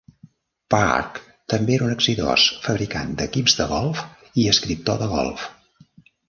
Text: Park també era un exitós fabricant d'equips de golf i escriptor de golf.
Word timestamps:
Park 0.73 1.19
també 1.53 1.75
era 1.75 1.85
un 1.87 1.93
exitós 1.95 2.45
fabricant 2.63 3.13
d'equips 3.21 3.55
de 3.61 3.69
golf 3.75 4.03
i 4.45 4.47
escriptor 4.55 4.99
de 5.05 5.13
golf. 5.15 5.47